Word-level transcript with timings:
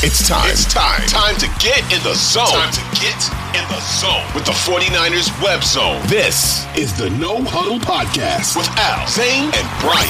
It's 0.00 0.28
time. 0.28 0.48
It's 0.48 0.72
time. 0.72 1.04
Time 1.08 1.36
to 1.38 1.48
get 1.58 1.80
in 1.92 2.00
the 2.04 2.14
zone. 2.14 2.46
Time 2.46 2.72
to 2.72 2.80
get 3.00 3.18
in 3.50 3.66
the 3.68 3.80
zone 3.80 4.24
with 4.32 4.44
the 4.44 4.52
49ers 4.52 5.28
web 5.42 5.64
zone. 5.64 6.00
This 6.06 6.64
is 6.76 6.96
the 6.96 7.10
No 7.10 7.42
Huddle 7.42 7.80
Podcast 7.80 8.56
with 8.56 8.68
Al, 8.78 9.08
Zane, 9.08 9.50
and 9.52 9.68
Brian. 9.80 10.08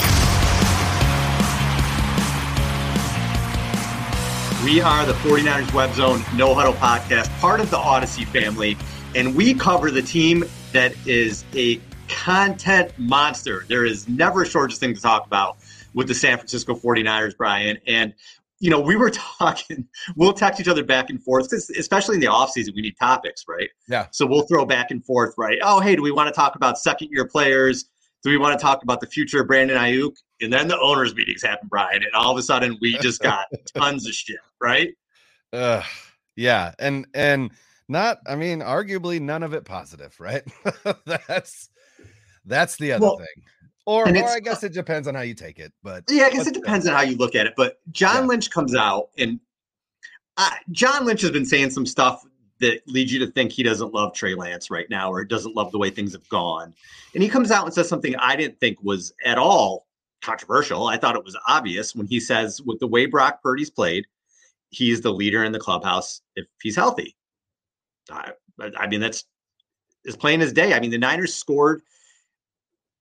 We 4.63 4.83
are 4.83 5.07
the 5.07 5.15
49ers 5.27 5.73
Web 5.73 5.95
Zone 5.95 6.23
No 6.37 6.53
Huddle 6.53 6.75
Podcast, 6.75 7.31
part 7.41 7.59
of 7.59 7.71
the 7.71 7.79
Audacy 7.79 8.27
family, 8.27 8.77
and 9.15 9.35
we 9.35 9.55
cover 9.55 9.91
the 9.91 10.03
team 10.03 10.45
that 10.73 10.93
is 11.07 11.47
a 11.55 11.81
content 12.09 12.93
monster. 12.99 13.65
There 13.69 13.87
is 13.87 14.07
never 14.07 14.43
a 14.43 14.47
shortage 14.47 14.77
thing 14.77 14.95
to 14.95 15.01
talk 15.01 15.25
about 15.27 15.57
with 15.95 16.09
the 16.09 16.15
San 16.15 16.37
Francisco 16.37 16.75
49ers, 16.75 17.37
Brian. 17.37 17.79
And 17.87 18.13
you 18.61 18.71
know, 18.71 18.81
we 18.81 18.97
were 18.97 19.11
talking, 19.39 19.87
we'll 20.17 20.33
text 20.33 20.61
each 20.61 20.69
other 20.69 20.85
back 20.85 21.11
and 21.11 21.23
forth 21.23 21.51
because, 21.51 21.71
especially 21.71 22.17
in 22.17 22.21
the 22.21 22.27
off 22.27 22.51
season, 22.51 22.75
we 22.75 22.83
need 22.83 22.97
topics, 22.99 23.45
right? 23.49 23.69
Yeah. 23.89 24.07
So 24.11 24.27
we'll 24.27 24.47
throw 24.47 24.65
back 24.65 24.91
and 24.91 25.05
forth, 25.05 25.35
right? 25.37 25.59
Oh, 25.63 25.81
hey, 25.81 25.97
do 25.97 26.03
we 26.03 26.11
want 26.11 26.29
to 26.29 26.35
talk 26.35 26.57
about 26.57 26.79
second 26.79 27.09
year 27.11 27.27
players? 27.27 27.87
Do 28.25 28.31
we 28.31 28.39
want 28.39 28.59
to 28.59 28.63
talk 28.63 28.83
about 28.83 29.01
the 29.01 29.07
future 29.07 29.43
of 29.43 29.47
Brandon 29.47 29.77
Aiyuk? 29.77 30.15
And 30.41 30.53
then 30.53 30.67
the 30.67 30.79
owners' 30.81 31.15
meetings 31.15 31.43
happen, 31.43 31.69
Brian. 31.69 32.03
And 32.03 32.13
all 32.15 32.33
of 32.33 32.39
a 32.39 32.43
sudden, 32.43 32.77
we 32.81 32.99
just 32.99 33.23
got 33.23 33.47
tons 33.77 34.07
of 34.07 34.13
shit, 34.13 34.39
right? 34.61 34.93
Uh, 35.53 35.83
yeah. 36.37 36.73
And, 36.79 37.07
and, 37.15 37.53
not, 37.89 38.19
I 38.27 38.37
mean, 38.37 38.61
arguably 38.61 39.21
none 39.21 39.43
of 39.43 39.55
it 39.55 39.65
positive, 39.65 40.15
right? 40.21 40.43
that's 41.07 41.71
that's 42.45 42.77
the 42.77 42.93
other 42.93 43.07
well, 43.07 43.19
thing. 43.19 43.45
Or, 43.89 44.07
or 44.07 44.29
I 44.29 44.41
guess 44.41 44.63
it 44.63 44.75
depends 44.75 45.09
on 45.09 45.15
how 45.15 45.23
you 45.23 45.33
take 45.33 45.59
it. 45.59 45.73
But 45.83 46.05
yeah, 46.11 46.25
I 46.25 46.31
guess 46.31 46.47
it 46.47 46.53
depends 46.53 46.87
on 46.87 46.93
how 46.93 47.01
you 47.01 47.17
look 47.17 47.35
at 47.35 47.47
it. 47.47 47.55
But 47.57 47.79
John 47.91 48.25
yeah. 48.25 48.29
Lynch 48.29 48.51
comes 48.51 48.75
out, 48.75 49.09
and 49.17 49.41
uh, 50.37 50.51
John 50.73 51.07
Lynch 51.07 51.23
has 51.23 51.31
been 51.31 51.47
saying 51.47 51.71
some 51.71 51.87
stuff 51.87 52.23
that 52.61 52.87
leads 52.87 53.11
you 53.15 53.19
to 53.21 53.33
think 53.33 53.51
he 53.51 53.63
doesn't 53.63 53.95
love 53.95 54.13
Trey 54.13 54.35
Lance 54.35 54.71
right 54.71 54.91
now, 54.91 55.11
or 55.11 55.25
doesn't 55.25 55.57
love 55.57 55.73
the 55.73 55.79
way 55.79 55.89
things 55.89 56.13
have 56.13 56.29
gone. 56.29 56.75
And 57.15 57.23
he 57.23 57.31
comes 57.31 57.51
out 57.51 57.65
and 57.65 57.73
says 57.73 57.89
something 57.89 58.15
I 58.17 58.37
didn't 58.37 58.61
think 58.61 58.77
was 58.83 59.15
at 59.25 59.39
all 59.39 59.87
controversial. 60.21 60.87
I 60.87 60.99
thought 60.99 61.17
it 61.17 61.25
was 61.25 61.39
obvious 61.49 61.95
when 61.95 62.07
he 62.07 62.21
says, 62.21 62.61
with 62.61 62.81
the 62.81 62.87
way 62.87 63.07
Brock 63.07 63.43
Purdy's 63.43 63.71
played, 63.71 64.07
he's 64.69 65.01
the 65.01 65.15
leader 65.15 65.45
in 65.45 65.53
the 65.53 65.59
clubhouse 65.59 66.21
if 66.37 66.45
he's 66.63 66.77
healthy. 66.77 67.17
I, 68.11 68.33
I 68.77 68.87
mean, 68.87 69.01
that's 69.01 69.25
as 70.07 70.15
plain 70.15 70.43
as 70.43 70.53
day. 70.53 70.75
I 70.75 70.81
mean, 70.81 70.91
the 70.91 70.99
Niners 70.99 71.35
scored 71.35 71.81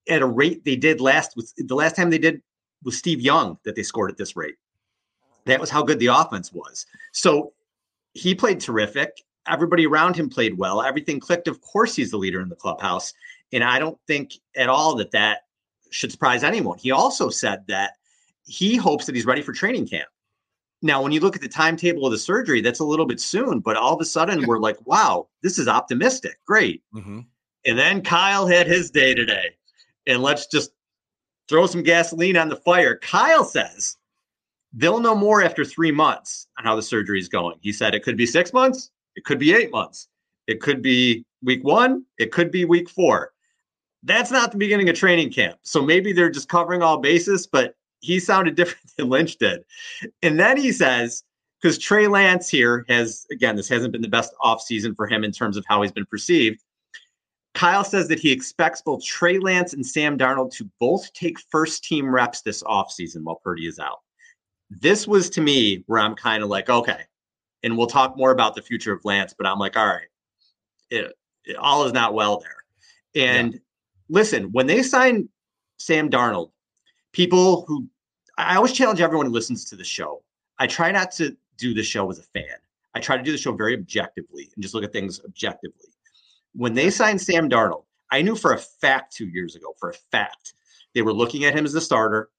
at 0.08 0.22
a 0.22 0.26
rate 0.26 0.64
they 0.64 0.76
did 0.76 1.00
last 1.00 1.36
with 1.36 1.52
the 1.56 1.74
last 1.74 1.96
time 1.96 2.10
they 2.10 2.18
did 2.18 2.42
was 2.84 2.96
Steve 2.96 3.20
Young 3.20 3.58
that 3.64 3.74
they 3.74 3.82
scored 3.82 4.10
at 4.10 4.16
this 4.16 4.36
rate. 4.36 4.56
That 5.46 5.60
was 5.60 5.70
how 5.70 5.82
good 5.82 5.98
the 5.98 6.06
offense 6.06 6.52
was. 6.52 6.86
So 7.12 7.52
he 8.12 8.34
played 8.34 8.60
terrific. 8.60 9.22
Everybody 9.46 9.86
around 9.86 10.16
him 10.16 10.28
played 10.28 10.58
well. 10.58 10.82
Everything 10.82 11.20
clicked. 11.20 11.48
Of 11.48 11.60
course, 11.62 11.94
he's 11.94 12.10
the 12.10 12.18
leader 12.18 12.40
in 12.40 12.48
the 12.48 12.56
clubhouse. 12.56 13.14
And 13.52 13.64
I 13.64 13.78
don't 13.78 13.98
think 14.06 14.34
at 14.56 14.68
all 14.68 14.94
that 14.96 15.10
that 15.12 15.42
should 15.90 16.12
surprise 16.12 16.44
anyone. 16.44 16.78
He 16.78 16.90
also 16.90 17.30
said 17.30 17.64
that 17.68 17.92
he 18.44 18.76
hopes 18.76 19.06
that 19.06 19.14
he's 19.14 19.26
ready 19.26 19.42
for 19.42 19.52
training 19.52 19.88
camp. 19.88 20.08
Now, 20.82 21.02
when 21.02 21.12
you 21.12 21.20
look 21.20 21.34
at 21.34 21.42
the 21.42 21.48
timetable 21.48 22.06
of 22.06 22.12
the 22.12 22.18
surgery, 22.18 22.60
that's 22.60 22.80
a 22.80 22.84
little 22.84 23.06
bit 23.06 23.20
soon, 23.20 23.60
but 23.60 23.76
all 23.76 23.94
of 23.94 24.00
a 24.00 24.04
sudden 24.04 24.46
we're 24.46 24.60
like, 24.60 24.76
wow, 24.86 25.28
this 25.42 25.58
is 25.58 25.66
optimistic. 25.66 26.38
Great. 26.46 26.82
Mm-hmm. 26.94 27.20
And 27.66 27.78
then 27.78 28.02
Kyle 28.02 28.46
had 28.46 28.66
his 28.66 28.90
day 28.90 29.14
today 29.14 29.56
and 30.08 30.22
let's 30.22 30.46
just 30.46 30.72
throw 31.48 31.66
some 31.66 31.82
gasoline 31.82 32.36
on 32.36 32.48
the 32.48 32.56
fire. 32.56 32.96
Kyle 32.96 33.44
says 33.44 33.96
they'll 34.72 35.00
know 35.00 35.14
more 35.14 35.42
after 35.42 35.64
three 35.64 35.92
months 35.92 36.48
on 36.58 36.64
how 36.64 36.74
the 36.74 36.82
surgery 36.82 37.20
is 37.20 37.28
going. 37.28 37.56
He 37.60 37.72
said 37.72 37.94
it 37.94 38.02
could 38.02 38.16
be 38.16 38.26
six 38.26 38.52
months, 38.52 38.90
it 39.14 39.24
could 39.24 39.38
be 39.38 39.54
eight 39.54 39.70
months, 39.70 40.08
it 40.46 40.60
could 40.60 40.82
be 40.82 41.24
week 41.44 41.62
one, 41.62 42.04
it 42.18 42.32
could 42.32 42.50
be 42.50 42.64
week 42.64 42.88
four. 42.88 43.32
That's 44.02 44.30
not 44.30 44.52
the 44.52 44.58
beginning 44.58 44.88
of 44.88 44.96
training 44.96 45.32
camp. 45.32 45.58
So 45.62 45.82
maybe 45.82 46.12
they're 46.12 46.30
just 46.30 46.48
covering 46.48 46.82
all 46.82 46.98
bases, 46.98 47.46
but 47.46 47.74
he 48.00 48.20
sounded 48.20 48.54
different 48.56 48.90
than 48.96 49.08
Lynch 49.08 49.36
did. 49.36 49.62
And 50.22 50.38
then 50.38 50.56
he 50.56 50.72
says, 50.72 51.22
because 51.60 51.78
Trey 51.78 52.06
Lance 52.06 52.48
here 52.48 52.84
has, 52.88 53.26
again, 53.32 53.56
this 53.56 53.68
hasn't 53.68 53.92
been 53.92 54.02
the 54.02 54.08
best 54.08 54.32
offseason 54.42 54.94
for 54.94 55.06
him 55.08 55.24
in 55.24 55.32
terms 55.32 55.56
of 55.56 55.64
how 55.66 55.82
he's 55.82 55.90
been 55.90 56.06
perceived. 56.06 56.62
Kyle 57.58 57.82
says 57.82 58.06
that 58.06 58.20
he 58.20 58.30
expects 58.30 58.80
both 58.82 59.02
Trey 59.02 59.40
Lance 59.40 59.72
and 59.72 59.84
Sam 59.84 60.16
Darnold 60.16 60.52
to 60.52 60.70
both 60.78 61.12
take 61.12 61.40
first 61.50 61.82
team 61.82 62.08
reps 62.08 62.40
this 62.40 62.62
offseason 62.62 63.24
while 63.24 63.40
Purdy 63.42 63.66
is 63.66 63.80
out. 63.80 63.98
This 64.70 65.08
was 65.08 65.28
to 65.30 65.40
me 65.40 65.82
where 65.88 65.98
I'm 65.98 66.14
kind 66.14 66.44
of 66.44 66.48
like, 66.48 66.70
okay, 66.70 67.00
and 67.64 67.76
we'll 67.76 67.88
talk 67.88 68.16
more 68.16 68.30
about 68.30 68.54
the 68.54 68.62
future 68.62 68.92
of 68.92 69.04
Lance, 69.04 69.34
but 69.36 69.44
I'm 69.44 69.58
like, 69.58 69.76
all 69.76 69.86
right, 69.86 70.06
it, 70.90 71.12
it 71.46 71.56
all 71.56 71.84
is 71.84 71.92
not 71.92 72.14
well 72.14 72.38
there. 72.38 72.62
And 73.16 73.54
yeah. 73.54 73.58
listen, 74.08 74.52
when 74.52 74.68
they 74.68 74.80
signed 74.84 75.28
Sam 75.80 76.08
Darnold, 76.08 76.52
people 77.12 77.64
who 77.66 77.88
I 78.38 78.54
always 78.54 78.72
challenge 78.72 79.00
everyone 79.00 79.26
who 79.26 79.32
listens 79.32 79.64
to 79.70 79.74
the 79.74 79.82
show. 79.82 80.22
I 80.60 80.68
try 80.68 80.92
not 80.92 81.10
to 81.12 81.36
do 81.56 81.74
the 81.74 81.82
show 81.82 82.08
as 82.08 82.20
a 82.20 82.22
fan. 82.22 82.56
I 82.94 83.00
try 83.00 83.16
to 83.16 83.22
do 83.24 83.32
the 83.32 83.38
show 83.38 83.50
very 83.50 83.74
objectively 83.74 84.48
and 84.54 84.62
just 84.62 84.74
look 84.74 84.84
at 84.84 84.92
things 84.92 85.20
objectively 85.24 85.86
when 86.58 86.74
they 86.74 86.90
signed 86.90 87.20
Sam 87.20 87.48
Darnold, 87.48 87.84
I 88.10 88.20
knew 88.20 88.34
for 88.34 88.52
a 88.52 88.58
fact 88.58 89.14
two 89.14 89.28
years 89.28 89.54
ago, 89.54 89.74
for 89.78 89.90
a 89.90 89.94
fact, 90.10 90.54
they 90.92 91.02
were 91.02 91.12
looking 91.12 91.44
at 91.44 91.54
him 91.54 91.64
as 91.64 91.72
the 91.72 91.80
starter. 91.80 92.30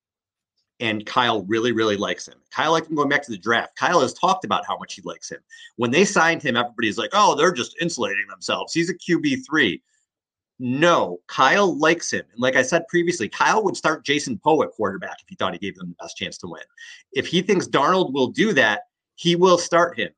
And 0.81 1.05
Kyle 1.05 1.43
really, 1.43 1.71
really 1.71 1.97
likes 1.97 2.27
him. 2.27 2.35
Kyle 2.51 2.71
liked 2.71 2.89
him 2.89 2.95
going 2.95 3.09
back 3.09 3.23
to 3.23 3.31
the 3.31 3.37
draft. 3.37 3.77
Kyle 3.77 4.01
has 4.01 4.13
talked 4.13 4.45
about 4.45 4.65
how 4.65 4.77
much 4.77 4.93
he 4.93 5.01
likes 5.03 5.29
him. 5.29 5.39
When 5.77 5.91
they 5.91 6.05
signed 6.05 6.41
him, 6.41 6.55
everybody's 6.55 6.97
like, 6.97 7.09
oh, 7.13 7.35
they're 7.35 7.51
just 7.53 7.75
insulating 7.81 8.25
themselves. 8.29 8.73
He's 8.73 8.89
a 8.89 8.93
QB3. 8.93 9.81
No, 10.59 11.19
Kyle 11.27 11.77
likes 11.77 12.11
him. 12.11 12.23
And 12.31 12.41
like 12.41 12.55
I 12.55 12.61
said 12.61 12.87
previously, 12.87 13.29
Kyle 13.29 13.63
would 13.63 13.77
start 13.77 14.05
Jason 14.05 14.37
Poe 14.37 14.63
at 14.63 14.71
quarterback 14.71 15.17
if 15.21 15.29
he 15.29 15.35
thought 15.35 15.53
he 15.53 15.59
gave 15.59 15.75
them 15.75 15.89
the 15.89 16.03
best 16.03 16.17
chance 16.17 16.37
to 16.39 16.47
win. 16.47 16.63
If 17.13 17.27
he 17.27 17.41
thinks 17.41 17.67
Darnold 17.67 18.13
will 18.13 18.27
do 18.27 18.51
that, 18.53 18.83
he 19.15 19.35
will 19.35 19.57
start 19.57 19.97
him. 19.97 20.09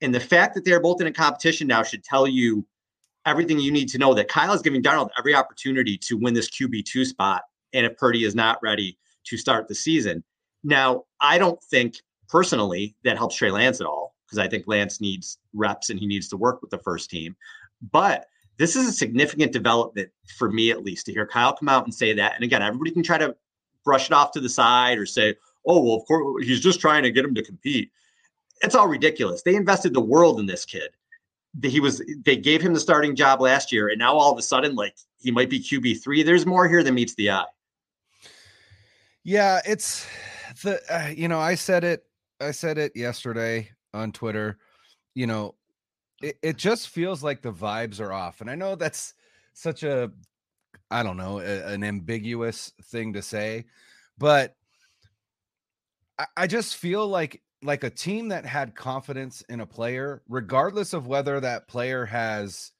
And 0.00 0.14
the 0.14 0.20
fact 0.20 0.54
that 0.54 0.64
they're 0.64 0.80
both 0.80 1.00
in 1.00 1.06
a 1.06 1.12
competition 1.12 1.66
now 1.66 1.82
should 1.82 2.04
tell 2.04 2.26
you 2.26 2.66
everything 3.26 3.58
you 3.58 3.72
need 3.72 3.88
to 3.90 3.98
know 3.98 4.14
that 4.14 4.28
Kyle 4.28 4.52
is 4.52 4.62
giving 4.62 4.82
Darnold 4.82 5.10
every 5.18 5.34
opportunity 5.34 5.98
to 5.98 6.16
win 6.16 6.34
this 6.34 6.50
QB2 6.50 7.06
spot. 7.06 7.42
And 7.72 7.86
if 7.86 7.96
Purdy 7.96 8.24
is 8.24 8.34
not 8.34 8.58
ready 8.62 8.98
to 9.26 9.36
start 9.36 9.68
the 9.68 9.74
season. 9.74 10.24
Now, 10.64 11.04
I 11.20 11.38
don't 11.38 11.62
think 11.64 11.96
personally 12.28 12.96
that 13.04 13.16
helps 13.16 13.36
Trey 13.36 13.50
Lance 13.50 13.80
at 13.80 13.86
all 13.86 14.14
because 14.26 14.38
I 14.38 14.48
think 14.48 14.64
Lance 14.66 15.00
needs 15.00 15.38
reps 15.52 15.90
and 15.90 15.98
he 15.98 16.06
needs 16.06 16.28
to 16.28 16.36
work 16.36 16.60
with 16.62 16.70
the 16.70 16.78
first 16.78 17.10
team. 17.10 17.36
But 17.92 18.26
this 18.58 18.76
is 18.76 18.88
a 18.88 18.92
significant 18.92 19.52
development 19.52 20.10
for 20.36 20.50
me, 20.50 20.70
at 20.70 20.84
least, 20.84 21.06
to 21.06 21.12
hear 21.12 21.26
Kyle 21.26 21.54
come 21.54 21.68
out 21.68 21.84
and 21.84 21.94
say 21.94 22.12
that. 22.14 22.34
And 22.34 22.44
again, 22.44 22.62
everybody 22.62 22.90
can 22.90 23.02
try 23.02 23.18
to 23.18 23.34
brush 23.84 24.06
it 24.06 24.12
off 24.12 24.32
to 24.32 24.40
the 24.40 24.48
side 24.48 24.98
or 24.98 25.06
say, 25.06 25.34
oh, 25.66 25.80
well, 25.82 25.96
of 25.96 26.04
course, 26.06 26.46
he's 26.46 26.60
just 26.60 26.80
trying 26.80 27.02
to 27.02 27.10
get 27.10 27.24
him 27.24 27.34
to 27.34 27.42
compete. 27.42 27.90
It's 28.62 28.74
all 28.74 28.88
ridiculous. 28.88 29.42
They 29.42 29.54
invested 29.54 29.94
the 29.94 30.00
world 30.00 30.38
in 30.38 30.46
this 30.46 30.64
kid 30.64 30.90
he 31.62 31.80
was 31.80 32.02
they 32.24 32.36
gave 32.36 32.62
him 32.62 32.72
the 32.72 32.80
starting 32.80 33.16
job 33.16 33.40
last 33.40 33.72
year 33.72 33.88
and 33.88 33.98
now 33.98 34.14
all 34.14 34.32
of 34.32 34.38
a 34.38 34.42
sudden 34.42 34.74
like 34.74 34.96
he 35.18 35.30
might 35.30 35.50
be 35.50 35.60
QB3 35.60 36.24
there's 36.24 36.46
more 36.46 36.68
here 36.68 36.82
than 36.82 36.94
meets 36.94 37.14
the 37.14 37.30
eye. 37.30 37.44
Yeah 39.24 39.60
it's 39.64 40.06
the 40.62 40.80
uh, 40.92 41.08
you 41.08 41.28
know 41.28 41.40
I 41.40 41.56
said 41.56 41.84
it 41.84 42.04
I 42.40 42.52
said 42.52 42.78
it 42.78 42.92
yesterday 42.94 43.70
on 43.92 44.12
Twitter 44.12 44.58
you 45.14 45.26
know 45.26 45.56
it, 46.22 46.38
it 46.42 46.56
just 46.56 46.88
feels 46.88 47.22
like 47.22 47.42
the 47.42 47.52
vibes 47.52 48.00
are 48.00 48.12
off 48.12 48.40
and 48.40 48.48
I 48.50 48.54
know 48.54 48.76
that's 48.76 49.14
such 49.52 49.82
a 49.82 50.10
I 50.90 51.02
don't 51.02 51.16
know 51.16 51.40
a, 51.40 51.72
an 51.72 51.82
ambiguous 51.82 52.72
thing 52.84 53.14
to 53.14 53.22
say 53.22 53.64
but 54.18 54.54
I, 56.16 56.26
I 56.36 56.46
just 56.46 56.76
feel 56.76 57.08
like 57.08 57.42
like 57.62 57.84
a 57.84 57.90
team 57.90 58.28
that 58.28 58.46
had 58.46 58.74
confidence 58.74 59.42
in 59.48 59.60
a 59.60 59.66
player, 59.66 60.22
regardless 60.28 60.92
of 60.92 61.06
whether 61.06 61.40
that 61.40 61.68
player 61.68 62.06
has 62.06 62.72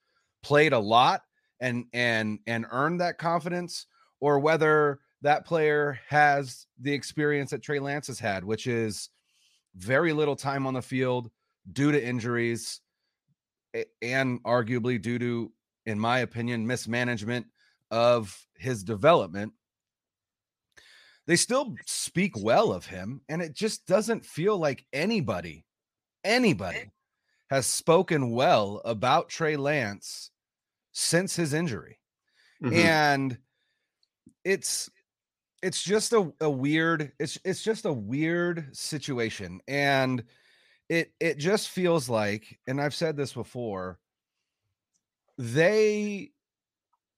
played 0.43 0.73
a 0.73 0.79
lot 0.79 1.21
and 1.59 1.85
and 1.93 2.39
and 2.47 2.65
earned 2.71 3.01
that 3.01 3.17
confidence, 3.17 3.85
or 4.19 4.39
whether 4.39 4.99
that 5.21 5.45
player 5.45 5.99
has 6.07 6.65
the 6.79 6.93
experience 6.93 7.51
that 7.51 7.61
Trey 7.61 7.79
Lance 7.79 8.07
has 8.07 8.19
had, 8.19 8.43
which 8.43 8.65
is 8.65 9.09
very 9.75 10.13
little 10.13 10.35
time 10.35 10.65
on 10.65 10.73
the 10.73 10.81
field 10.81 11.29
due 11.71 11.91
to 11.91 12.03
injuries 12.03 12.81
and 14.01 14.43
arguably 14.43 15.01
due 15.01 15.19
to, 15.19 15.51
in 15.85 15.99
my 15.99 16.19
opinion, 16.19 16.65
mismanagement 16.65 17.45
of 17.91 18.47
his 18.57 18.83
development 18.83 19.53
they 21.27 21.35
still 21.35 21.75
speak 21.85 22.33
well 22.37 22.71
of 22.73 22.85
him 22.85 23.21
and 23.29 23.41
it 23.41 23.53
just 23.53 23.85
doesn't 23.85 24.25
feel 24.25 24.57
like 24.57 24.85
anybody 24.91 25.65
anybody 26.23 26.91
has 27.49 27.65
spoken 27.65 28.31
well 28.31 28.81
about 28.85 29.29
Trey 29.29 29.57
Lance 29.57 30.31
since 30.93 31.35
his 31.35 31.53
injury. 31.53 31.99
Mm-hmm. 32.63 32.75
And 32.75 33.37
it's 34.43 34.89
it's 35.61 35.83
just 35.83 36.13
a, 36.13 36.31
a 36.39 36.49
weird 36.49 37.11
it's 37.19 37.37
it's 37.43 37.63
just 37.63 37.85
a 37.85 37.93
weird 37.93 38.75
situation 38.75 39.61
and 39.67 40.23
it 40.91 41.13
it 41.21 41.37
just 41.37 41.69
feels 41.69 42.09
like, 42.09 42.59
and 42.67 42.81
I've 42.81 42.93
said 42.93 43.15
this 43.15 43.31
before, 43.31 43.97
they 45.37 46.31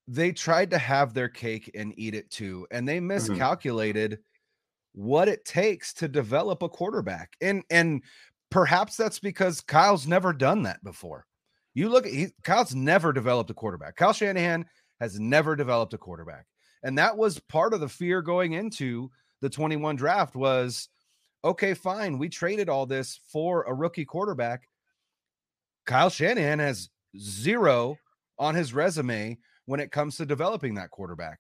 they 0.08 0.32
tried 0.32 0.72
to 0.72 0.78
have 0.78 1.14
their 1.14 1.30
cake 1.30 1.72
and 1.76 1.94
eat 1.98 2.16
it 2.16 2.30
too, 2.30 2.68
and 2.72 2.88
they 2.88 2.98
Mm-hmm. 2.98 3.08
miscalculated 3.08 4.20
what 4.94 5.28
it 5.28 5.46
takes 5.46 5.94
to 5.96 6.08
develop 6.08 6.62
a 6.62 6.70
quarterback. 6.70 7.36
And 7.42 7.64
and 7.70 8.04
perhaps 8.52 8.96
that's 8.98 9.20
because 9.20 9.62
Kyle's 9.62 10.08
never 10.08 10.34
done 10.34 10.64
that 10.64 10.84
before. 10.84 11.26
You 11.74 11.90
look 11.90 12.06
at 12.06 12.14
he, 12.14 12.28
Kyle's 12.44 12.76
never 12.76 13.12
developed 13.14 13.50
a 13.50 13.54
quarterback. 13.56 13.96
Kyle 13.96 14.14
Shanahan 14.14 14.66
has 15.00 15.20
never 15.20 15.56
developed 15.56 15.94
a 15.94 15.98
quarterback. 15.98 16.46
And 16.84 16.98
that 16.98 17.18
was 17.18 17.40
part 17.40 17.74
of 17.74 17.80
the 17.80 17.90
fear 17.90 18.22
going 18.22 18.54
into 18.54 19.10
the 19.42 19.50
21 19.50 19.96
draft 19.96 20.36
was 20.36 20.90
okay, 21.46 21.74
fine. 21.74 22.18
We 22.20 22.30
traded 22.30 22.70
all 22.70 22.86
this 22.86 23.20
for 23.32 23.64
a 23.64 23.74
rookie 23.74 24.06
quarterback. 24.06 24.68
Kyle 25.86 26.10
Shanahan 26.10 26.60
has 26.60 26.90
zero 27.18 27.98
on 28.40 28.56
his 28.56 28.74
resume 28.74 29.38
when 29.66 29.80
it 29.80 29.92
comes 29.92 30.18
to 30.18 30.26
developing 30.26 30.76
that 30.76 30.92
quarterback. 30.92 31.40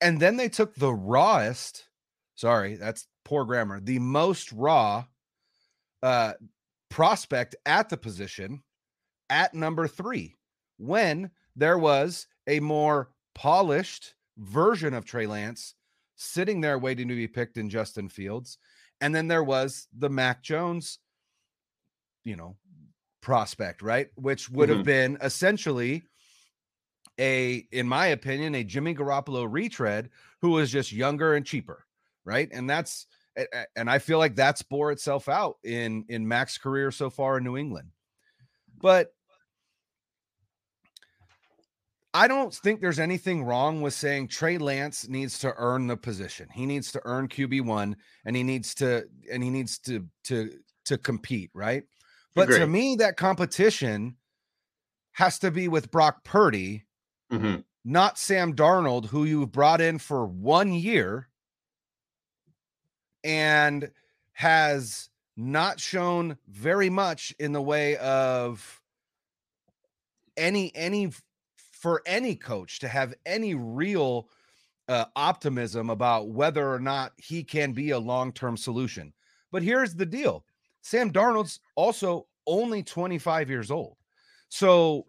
And 0.00 0.20
then 0.20 0.36
they 0.36 0.48
took 0.48 0.74
the 0.74 0.92
rawest, 0.92 1.88
sorry, 2.34 2.76
that's 2.76 3.06
poor 3.24 3.44
grammar, 3.44 3.80
the 3.80 3.98
most 4.00 4.52
raw 4.52 5.04
uh, 6.02 6.34
prospect 6.90 7.56
at 7.66 7.88
the 7.88 7.96
position 7.96 8.62
at 9.30 9.54
number 9.54 9.88
three 9.88 10.34
when 10.78 11.30
there 11.56 11.78
was 11.78 12.26
a 12.46 12.60
more 12.60 13.12
polished 13.34 14.14
version 14.38 14.94
of 14.94 15.04
Trey 15.04 15.26
Lance 15.26 15.74
sitting 16.16 16.60
there 16.60 16.78
waiting 16.78 17.08
to 17.08 17.14
be 17.14 17.28
picked 17.28 17.56
in 17.56 17.70
Justin 17.70 18.08
Fields. 18.08 18.58
And 19.00 19.14
then 19.14 19.28
there 19.28 19.44
was 19.44 19.88
the 19.92 20.10
Mac 20.10 20.42
Jones, 20.42 20.98
you 22.24 22.36
know, 22.36 22.56
prospect, 23.20 23.82
right? 23.82 24.10
Which 24.16 24.50
would 24.50 24.68
have 24.68 24.80
Mhm. 24.80 24.84
been 24.84 25.18
essentially 25.22 26.04
a, 27.22 27.64
in 27.70 27.86
my 27.86 28.08
opinion, 28.08 28.56
a 28.56 28.64
Jimmy 28.64 28.96
Garoppolo 28.96 29.46
retread 29.48 30.10
who 30.40 30.50
was 30.50 30.72
just 30.72 30.92
younger 30.92 31.34
and 31.34 31.46
cheaper, 31.46 31.86
right? 32.24 32.48
And 32.52 32.68
that's 32.68 33.06
and 33.76 33.88
I 33.88 33.98
feel 33.98 34.18
like 34.18 34.34
that's 34.34 34.60
bore 34.62 34.90
itself 34.90 35.28
out 35.28 35.56
in 35.62 36.04
in 36.08 36.26
Mac's 36.26 36.58
career 36.58 36.90
so 36.90 37.08
far 37.10 37.38
in 37.38 37.44
New 37.44 37.56
England. 37.56 37.90
But 38.80 39.14
I 42.12 42.26
don't 42.26 42.52
think 42.52 42.80
there's 42.80 42.98
anything 42.98 43.44
wrong 43.44 43.80
with 43.80 43.94
saying 43.94 44.28
Trey 44.28 44.58
Lance 44.58 45.08
needs 45.08 45.38
to 45.38 45.54
earn 45.56 45.86
the 45.86 45.96
position. 45.96 46.48
He 46.52 46.66
needs 46.66 46.90
to 46.92 47.00
earn 47.04 47.28
QB1 47.28 47.94
and 48.26 48.36
he 48.36 48.42
needs 48.42 48.74
to 48.76 49.04
and 49.32 49.44
he 49.44 49.48
needs 49.48 49.78
to 49.80 50.06
to 50.24 50.50
to 50.86 50.98
compete, 50.98 51.50
right? 51.54 51.84
But 52.34 52.48
to 52.48 52.66
me 52.66 52.96
that 52.96 53.16
competition 53.16 54.16
has 55.12 55.38
to 55.38 55.50
be 55.50 55.68
with 55.68 55.90
Brock 55.90 56.24
Purdy, 56.24 56.84
Mhm. 57.32 57.64
not 57.84 58.18
Sam 58.18 58.54
Darnold 58.54 59.06
who 59.06 59.24
you 59.24 59.46
brought 59.46 59.80
in 59.80 59.98
for 59.98 60.26
1 60.26 60.72
year 60.72 61.28
and 63.24 63.90
has 64.32 65.10
not 65.36 65.80
shown 65.80 66.38
very 66.48 66.90
much 66.90 67.34
in 67.38 67.52
the 67.52 67.62
way 67.62 67.96
of 67.96 68.82
any 70.36 70.74
any 70.74 71.10
for 71.56 72.02
any 72.06 72.36
coach 72.36 72.78
to 72.80 72.88
have 72.88 73.14
any 73.26 73.54
real 73.54 74.28
uh, 74.88 75.06
optimism 75.16 75.90
about 75.90 76.30
whether 76.30 76.72
or 76.72 76.80
not 76.80 77.12
he 77.18 77.44
can 77.44 77.72
be 77.72 77.90
a 77.90 77.98
long-term 77.98 78.56
solution. 78.56 79.12
But 79.52 79.62
here's 79.62 79.94
the 79.94 80.06
deal. 80.06 80.44
Sam 80.82 81.12
Darnold's 81.12 81.60
also 81.76 82.28
only 82.46 82.82
25 82.82 83.50
years 83.50 83.70
old. 83.70 83.96
So 84.48 85.06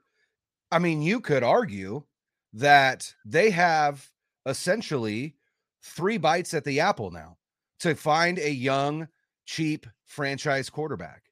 I 0.71 0.79
mean, 0.79 1.01
you 1.01 1.21
could 1.21 1.43
argue 1.43 2.03
that 2.53 3.13
they 3.25 3.49
have 3.49 4.07
essentially 4.45 5.35
three 5.81 6.17
bites 6.17 6.53
at 6.53 6.63
the 6.63 6.79
apple 6.79 7.11
now 7.11 7.37
to 7.79 7.95
find 7.95 8.39
a 8.39 8.51
young, 8.51 9.07
cheap 9.45 9.87
franchise 10.05 10.69
quarterback. 10.69 11.23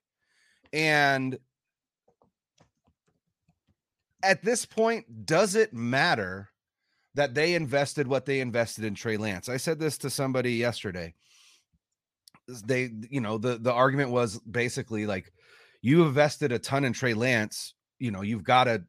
And 0.74 1.38
at 4.24 4.44
this 4.44 4.66
point, 4.66 5.26
does 5.26 5.56
it 5.56 5.74
matter 5.74 6.50
that 7.16 7.34
they 7.34 7.56
invested 7.56 8.08
what 8.08 8.26
they 8.26 8.40
invested 8.40 8.86
in 8.86 8.96
Trey 8.96 9.18
Lance? 9.18 9.50
I 9.50 9.58
said 9.58 9.80
this 9.80 9.98
to 10.00 10.10
somebody 10.10 10.54
yesterday. 10.54 11.14
They, 12.66 12.90
you 13.10 13.22
know, 13.22 13.38
the 13.38 13.58
the 13.58 13.72
argument 13.72 14.12
was 14.12 14.40
basically 14.40 15.06
like 15.06 15.32
you 15.82 16.04
invested 16.04 16.52
a 16.52 16.60
ton 16.60 16.86
in 16.86 16.94
Trey 16.94 17.14
Lance, 17.14 17.74
you 18.00 18.12
know, 18.12 18.22
you've 18.22 18.44
got 18.44 18.66
to, 18.66 18.84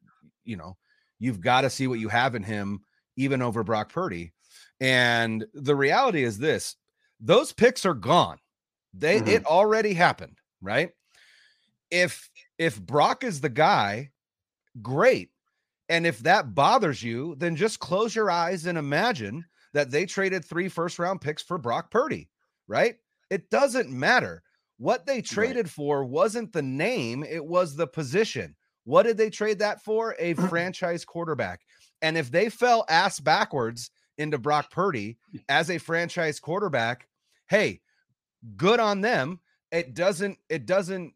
you 0.44 0.56
know, 0.56 0.76
you've 1.23 1.41
got 1.41 1.61
to 1.63 1.71
see 1.71 1.87
what 1.87 2.01
you 2.01 2.09
have 2.09 2.35
in 2.35 2.43
him 2.43 2.81
even 3.17 3.41
over 3.43 3.63
Brock 3.63 3.93
Purdy. 3.93 4.33
And 4.81 5.47
the 5.55 5.77
reality 5.77 6.25
is 6.25 6.39
this, 6.39 6.77
those 7.21 7.53
picks 7.53 7.87
are 7.87 7.95
gone. 7.95 8.39
They 8.93 9.21
Mhm. 9.21 9.29
it 9.29 9.47
already 9.47 9.95
happened, 9.95 10.39
right? 10.61 10.91
If 11.91 12.29
if 12.59 12.81
Brock 12.81 13.25
is 13.25 13.41
the 13.41 13.49
guy, 13.49 14.11
great. 14.83 15.31
And 15.89 16.07
if 16.07 16.21
that 16.21 16.55
bothers 16.55 17.03
you, 17.03 17.35
then 17.37 17.57
just 17.57 17.81
close 17.81 18.15
your 18.15 18.31
eyes 18.31 18.67
and 18.67 18.79
imagine 18.79 19.45
that 19.75 19.91
they 19.91 20.07
traded 20.07 20.45
three 20.45 20.69
first 20.69 20.99
round 20.99 21.21
picks 21.21 21.43
for 21.43 21.59
Brock 21.59 21.91
Purdy, 21.91 22.31
right? 22.69 22.97
It 23.31 23.51
doesn't 23.51 23.91
matter. 23.91 24.43
What 24.79 25.07
they 25.07 25.23
traded 25.23 25.71
for 25.71 26.05
wasn't 26.05 26.53
the 26.53 26.63
name, 26.63 27.25
it 27.25 27.45
was 27.45 27.77
the 27.77 27.87
position. 27.87 28.57
What 28.84 29.05
did 29.05 29.17
they 29.17 29.31
trade 29.31 29.58
that 29.61 29.82
for? 29.82 30.17
A 30.19 30.34
franchise 30.49 31.05
quarterback. 31.05 31.61
And 32.00 32.17
if 32.17 32.31
they 32.31 32.49
fell 32.49 32.84
ass 32.88 33.20
backwards 33.20 33.90
into 34.19 34.38
Brock 34.38 34.70
Purdy 34.70 35.19
as 35.49 35.70
a 35.70 35.79
franchise 35.79 36.40
quarterback, 36.40 37.08
hey, 37.49 37.81
good 38.56 38.81
on 38.81 39.00
them. 39.00 39.40
It 39.70 39.94
doesn't, 39.94 40.38
it 40.49 40.67
doesn't, 40.67 41.14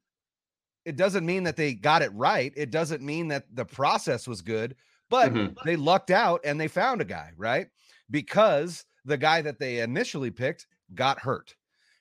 it 0.85 0.97
doesn't 0.97 1.27
mean 1.27 1.43
that 1.45 1.57
they 1.57 1.75
got 1.75 2.03
it 2.03 2.13
right. 2.15 2.53
It 2.57 2.71
doesn't 2.71 3.03
mean 3.03 3.29
that 3.29 3.45
the 3.55 3.65
process 3.65 4.29
was 4.29 4.41
good, 4.41 4.77
but 5.11 5.33
Mhm. 5.33 5.57
they 5.65 5.75
lucked 5.77 6.11
out 6.13 6.41
and 6.45 6.59
they 6.61 6.69
found 6.69 7.01
a 7.01 7.05
guy, 7.05 7.33
right? 7.37 7.69
Because 8.11 8.85
the 9.05 9.17
guy 9.19 9.43
that 9.43 9.59
they 9.59 9.81
initially 9.81 10.31
picked 10.31 10.67
got 10.95 11.19
hurt. 11.21 11.57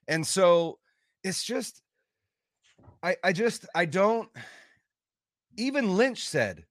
And 0.08 0.26
so 0.26 0.78
it's 1.24 1.44
just 1.44 1.82
I 3.02 3.18
I 3.24 3.34
just 3.34 3.66
I 3.74 3.86
don't 3.86 4.30
even 5.58 5.98
Lynch 5.98 6.28
said 6.28 6.66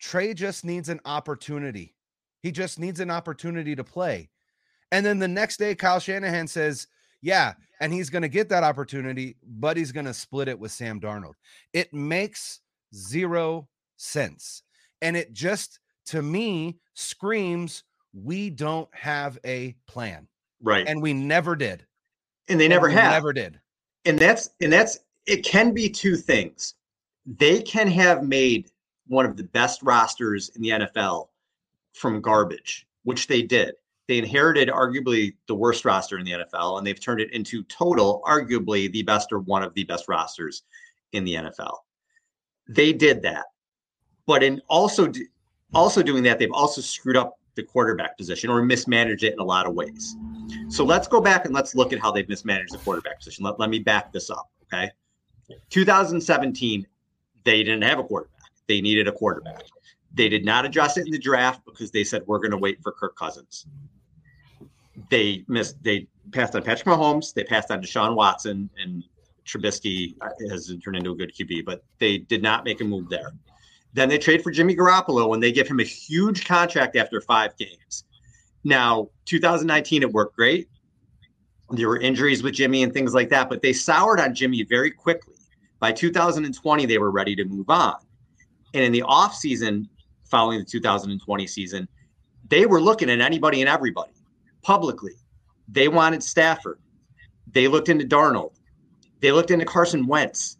Trey 0.00 0.34
just 0.34 0.64
needs 0.64 0.88
an 0.88 1.00
opportunity. 1.04 1.94
He 2.42 2.52
just 2.52 2.78
needs 2.78 3.00
an 3.00 3.10
opportunity 3.10 3.74
to 3.74 3.84
play. 3.84 4.30
And 4.92 5.04
then 5.04 5.18
the 5.18 5.28
next 5.28 5.58
day 5.58 5.74
Kyle 5.74 6.00
Shanahan 6.00 6.46
says, 6.46 6.86
"Yeah, 7.20 7.54
and 7.80 7.92
he's 7.92 8.10
going 8.10 8.22
to 8.22 8.28
get 8.28 8.48
that 8.50 8.64
opportunity, 8.64 9.36
but 9.46 9.76
he's 9.76 9.92
going 9.92 10.06
to 10.06 10.14
split 10.14 10.48
it 10.48 10.58
with 10.58 10.72
Sam 10.72 11.00
Darnold." 11.00 11.34
It 11.72 11.92
makes 11.92 12.60
zero 12.94 13.68
sense. 13.96 14.62
And 15.02 15.16
it 15.16 15.32
just 15.32 15.80
to 16.06 16.22
me 16.22 16.78
screams 16.94 17.84
we 18.14 18.50
don't 18.50 18.88
have 18.94 19.38
a 19.44 19.76
plan. 19.86 20.26
Right. 20.62 20.80
And, 20.80 20.88
And 20.88 21.02
we 21.02 21.12
never 21.12 21.54
did. 21.54 21.84
And 22.48 22.58
they 22.58 22.68
never 22.68 22.88
we 22.88 22.94
have. 22.94 23.12
Never 23.12 23.32
did. 23.32 23.60
and 24.06 24.18
that's 24.18 24.50
and 24.60 24.72
that's 24.72 24.98
it 25.26 25.44
can 25.44 25.74
be 25.74 25.90
two 25.90 26.16
things. 26.16 26.74
They 27.36 27.60
can 27.60 27.88
have 27.88 28.22
made 28.22 28.70
one 29.06 29.26
of 29.26 29.36
the 29.36 29.44
best 29.44 29.82
rosters 29.82 30.50
in 30.54 30.62
the 30.62 30.70
NFL 30.70 31.28
from 31.92 32.20
garbage, 32.20 32.86
which 33.04 33.26
they 33.26 33.42
did. 33.42 33.74
They 34.06 34.16
inherited 34.16 34.68
arguably 34.68 35.34
the 35.46 35.54
worst 35.54 35.84
roster 35.84 36.18
in 36.18 36.24
the 36.24 36.32
NFL, 36.32 36.78
and 36.78 36.86
they've 36.86 36.98
turned 36.98 37.20
it 37.20 37.32
into 37.32 37.62
total, 37.64 38.22
arguably 38.26 38.90
the 38.90 39.02
best 39.02 39.32
or 39.32 39.40
one 39.40 39.62
of 39.62 39.74
the 39.74 39.84
best 39.84 40.08
rosters 40.08 40.62
in 41.12 41.24
the 41.24 41.34
NFL. 41.34 41.76
They 42.66 42.92
did 42.92 43.20
that, 43.22 43.44
but 44.26 44.42
in 44.42 44.62
also 44.68 45.12
also 45.74 46.02
doing 46.02 46.22
that, 46.22 46.38
they've 46.38 46.52
also 46.52 46.80
screwed 46.80 47.16
up 47.16 47.38
the 47.54 47.62
quarterback 47.62 48.16
position 48.16 48.48
or 48.48 48.62
mismanaged 48.62 49.24
it 49.24 49.34
in 49.34 49.40
a 49.40 49.44
lot 49.44 49.66
of 49.66 49.74
ways. 49.74 50.16
So 50.68 50.84
let's 50.84 51.08
go 51.08 51.20
back 51.20 51.44
and 51.44 51.54
let's 51.54 51.74
look 51.74 51.92
at 51.92 51.98
how 51.98 52.10
they've 52.10 52.28
mismanaged 52.28 52.72
the 52.72 52.78
quarterback 52.78 53.18
position. 53.18 53.44
Let, 53.44 53.58
let 53.58 53.68
me 53.68 53.80
back 53.80 54.12
this 54.12 54.30
up. 54.30 54.48
Okay. 54.72 54.90
2017, 55.70 56.86
they 57.48 57.62
didn't 57.62 57.82
have 57.82 57.98
a 57.98 58.04
quarterback. 58.04 58.50
They 58.66 58.82
needed 58.82 59.08
a 59.08 59.12
quarterback. 59.12 59.62
They 60.12 60.28
did 60.28 60.44
not 60.44 60.66
address 60.66 60.98
it 60.98 61.06
in 61.06 61.12
the 61.12 61.18
draft 61.18 61.64
because 61.64 61.90
they 61.90 62.04
said 62.04 62.22
we're 62.26 62.40
going 62.40 62.50
to 62.50 62.58
wait 62.58 62.82
for 62.82 62.92
Kirk 62.92 63.16
Cousins. 63.16 63.66
They 65.08 65.44
missed. 65.48 65.82
They 65.82 66.08
passed 66.30 66.54
on 66.54 66.62
Patrick 66.62 66.86
Mahomes. 66.86 67.32
They 67.32 67.44
passed 67.44 67.70
on 67.70 67.80
Deshaun 67.80 68.14
Watson, 68.14 68.68
and 68.78 69.02
Trubisky 69.46 70.14
has 70.50 70.70
turned 70.84 70.98
into 70.98 71.12
a 71.12 71.14
good 71.14 71.32
QB, 71.34 71.64
but 71.64 71.82
they 71.98 72.18
did 72.18 72.42
not 72.42 72.64
make 72.64 72.82
a 72.82 72.84
move 72.84 73.08
there. 73.08 73.32
Then 73.94 74.10
they 74.10 74.18
trade 74.18 74.42
for 74.42 74.50
Jimmy 74.50 74.76
Garoppolo, 74.76 75.32
and 75.32 75.42
they 75.42 75.50
give 75.50 75.68
him 75.68 75.80
a 75.80 75.84
huge 75.84 76.44
contract 76.44 76.96
after 76.96 77.22
five 77.22 77.56
games. 77.56 78.04
Now, 78.62 79.08
2019, 79.24 80.02
it 80.02 80.12
worked 80.12 80.36
great. 80.36 80.68
There 81.70 81.88
were 81.88 81.98
injuries 81.98 82.42
with 82.42 82.52
Jimmy 82.52 82.82
and 82.82 82.92
things 82.92 83.14
like 83.14 83.30
that, 83.30 83.48
but 83.48 83.62
they 83.62 83.72
soured 83.72 84.20
on 84.20 84.34
Jimmy 84.34 84.64
very 84.64 84.90
quickly. 84.90 85.37
By 85.80 85.92
2020, 85.92 86.86
they 86.86 86.98
were 86.98 87.10
ready 87.10 87.36
to 87.36 87.44
move 87.44 87.70
on. 87.70 87.96
And 88.74 88.84
in 88.84 88.92
the 88.92 89.02
off 89.02 89.34
season 89.34 89.88
following 90.24 90.58
the 90.58 90.64
2020 90.64 91.46
season, 91.46 91.88
they 92.48 92.66
were 92.66 92.80
looking 92.80 93.10
at 93.10 93.20
anybody 93.20 93.60
and 93.60 93.68
everybody 93.68 94.12
publicly. 94.62 95.12
They 95.68 95.88
wanted 95.88 96.22
Stafford. 96.22 96.78
They 97.52 97.68
looked 97.68 97.88
into 97.88 98.06
Darnold. 98.06 98.52
They 99.20 99.32
looked 99.32 99.50
into 99.50 99.64
Carson 99.64 100.06
Wentz. 100.06 100.56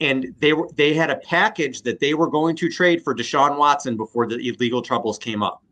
And 0.00 0.34
they 0.38 0.52
were 0.52 0.68
they 0.76 0.94
had 0.94 1.10
a 1.10 1.16
package 1.16 1.82
that 1.82 1.98
they 1.98 2.14
were 2.14 2.28
going 2.28 2.54
to 2.56 2.68
trade 2.68 3.02
for 3.02 3.14
Deshaun 3.14 3.58
Watson 3.58 3.96
before 3.96 4.28
the 4.28 4.36
legal 4.60 4.80
troubles 4.80 5.18
came 5.18 5.42
up. 5.42 5.62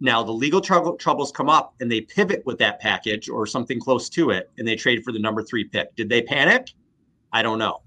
Now 0.00 0.22
the 0.22 0.32
legal 0.32 0.60
trouble, 0.60 0.96
troubles 0.96 1.30
come 1.30 1.48
up 1.48 1.74
and 1.80 1.90
they 1.90 2.00
pivot 2.00 2.44
with 2.44 2.58
that 2.58 2.80
package 2.80 3.28
or 3.28 3.46
something 3.46 3.78
close 3.78 4.08
to 4.10 4.30
it, 4.30 4.50
and 4.58 4.66
they 4.66 4.74
trade 4.74 5.04
for 5.04 5.12
the 5.12 5.18
number 5.20 5.44
three 5.44 5.64
pick. 5.64 5.94
Did 5.94 6.08
they 6.08 6.22
panic? 6.22 6.72
I 7.32 7.42
don't 7.42 7.58
know. 7.58 7.82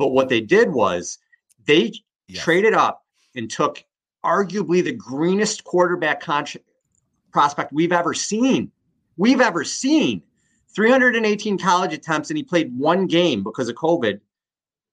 But 0.00 0.12
what 0.12 0.30
they 0.30 0.40
did 0.40 0.72
was 0.72 1.18
they 1.66 1.92
traded 2.32 2.72
up 2.72 3.04
and 3.36 3.50
took 3.50 3.84
arguably 4.24 4.82
the 4.82 4.94
greenest 4.94 5.62
quarterback 5.64 6.22
prospect 7.32 7.70
we've 7.70 7.92
ever 7.92 8.14
seen. 8.14 8.72
We've 9.18 9.42
ever 9.42 9.62
seen 9.62 10.22
318 10.74 11.58
college 11.58 11.92
attempts, 11.92 12.30
and 12.30 12.38
he 12.38 12.42
played 12.42 12.74
one 12.78 13.08
game 13.08 13.42
because 13.42 13.68
of 13.68 13.76
COVID 13.76 14.20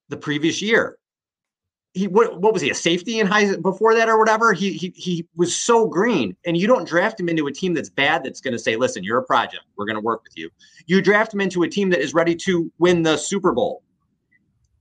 the 0.09 0.17
previous 0.17 0.61
year. 0.61 0.97
He 1.93 2.09
what, 2.09 2.41
what 2.41 2.51
was 2.51 2.61
he 2.61 2.69
a 2.69 2.75
safety 2.75 3.21
in 3.21 3.27
high 3.27 3.55
before 3.55 3.95
that 3.95 4.09
or 4.09 4.19
whatever? 4.19 4.51
He 4.51 4.73
he 4.73 4.91
he 4.93 5.25
was 5.37 5.55
so 5.55 5.87
green, 5.87 6.35
and 6.45 6.57
you 6.57 6.67
don't 6.67 6.85
draft 6.85 7.17
him 7.17 7.29
into 7.29 7.47
a 7.47 7.51
team 7.53 7.73
that's 7.73 7.89
bad 7.89 8.25
that's 8.25 8.41
going 8.41 8.51
to 8.51 8.59
say, 8.59 8.75
"Listen, 8.75 9.05
you're 9.05 9.19
a 9.19 9.23
project. 9.23 9.63
We're 9.77 9.85
going 9.85 9.95
to 9.95 10.01
work 10.01 10.21
with 10.25 10.37
you." 10.37 10.49
You 10.85 11.01
draft 11.01 11.33
him 11.33 11.39
into 11.39 11.63
a 11.63 11.69
team 11.69 11.91
that 11.91 12.01
is 12.01 12.13
ready 12.13 12.35
to 12.35 12.69
win 12.77 13.03
the 13.03 13.15
Super 13.15 13.53
Bowl, 13.53 13.83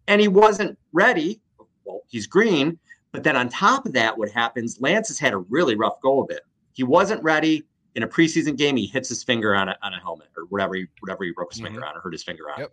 and 0.08 0.20
he 0.20 0.28
wasn't 0.28 0.78
ready. 0.92 1.40
Well, 1.84 2.02
he's 2.08 2.26
green, 2.26 2.78
but 3.12 3.22
then 3.22 3.36
on 3.36 3.48
top 3.48 3.86
of 3.86 3.92
that, 3.94 4.16
what 4.16 4.30
happens? 4.30 4.80
Lance 4.80 5.08
has 5.08 5.18
had 5.18 5.32
a 5.32 5.38
really 5.38 5.74
rough 5.74 6.00
go 6.00 6.22
of 6.22 6.30
it. 6.30 6.42
He 6.72 6.82
wasn't 6.82 7.22
ready 7.22 7.64
in 7.94 8.02
a 8.02 8.08
preseason 8.08 8.56
game. 8.56 8.76
He 8.76 8.86
hits 8.86 9.08
his 9.08 9.22
finger 9.24 9.54
on 9.54 9.68
a, 9.68 9.76
on 9.82 9.94
a 9.94 10.00
helmet 10.00 10.28
or 10.36 10.44
whatever 10.44 10.74
he 10.74 10.86
whatever 11.00 11.24
he 11.24 11.32
broke 11.32 11.52
his 11.52 11.60
mm-hmm. 11.60 11.72
finger 11.72 11.86
on 11.86 11.96
or 11.96 12.00
hurt 12.00 12.12
his 12.12 12.22
finger 12.22 12.50
on. 12.50 12.60
Yep. 12.60 12.72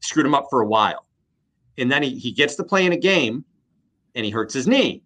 Screwed 0.00 0.26
him 0.26 0.34
up 0.34 0.48
for 0.50 0.60
a 0.60 0.66
while, 0.66 1.06
and 1.78 1.90
then 1.90 2.02
he 2.02 2.18
he 2.18 2.32
gets 2.32 2.56
to 2.56 2.64
play 2.64 2.84
in 2.84 2.92
a 2.92 2.96
game, 2.96 3.44
and 4.14 4.24
he 4.24 4.30
hurts 4.30 4.52
his 4.52 4.66
knee. 4.66 5.02